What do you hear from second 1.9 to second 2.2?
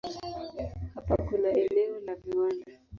la